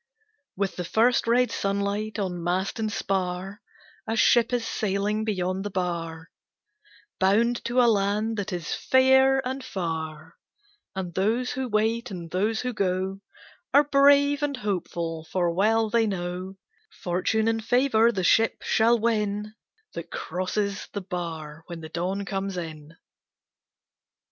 With 0.55 0.77
the 0.77 0.83
first 0.83 1.27
red 1.27 1.51
sunlight 1.51 2.17
on 2.17 2.43
mast 2.43 2.79
and 2.79 2.91
spar 2.91 3.61
A 4.07 4.15
ship 4.15 4.51
is 4.51 4.67
sailing 4.67 5.23
beyond 5.23 5.63
the 5.63 5.69
bar, 5.69 6.31
Bound 7.19 7.63
to 7.65 7.79
a 7.79 7.85
land 7.85 8.35
that 8.37 8.51
is 8.51 8.73
fair 8.73 9.45
and 9.47 9.63
far; 9.63 10.37
And 10.95 11.13
those 11.13 11.51
who 11.51 11.69
wait 11.69 12.09
and 12.09 12.31
those 12.31 12.61
who 12.61 12.73
go 12.73 13.21
Are 13.75 13.83
brave 13.83 14.41
and 14.41 14.57
hopeful, 14.57 15.27
for 15.31 15.51
well 15.53 15.87
they 15.91 16.07
know 16.07 16.55
Fortune 17.03 17.47
and 17.47 17.63
favor 17.63 18.11
the 18.11 18.23
ship 18.23 18.63
shall 18.63 18.97
win 18.97 19.53
That 19.93 20.09
crosses 20.09 20.87
the 20.93 21.01
bar 21.01 21.61
when 21.67 21.81
the 21.81 21.89
dawn 21.89 22.25
comes 22.25 22.57
in. 22.57 22.97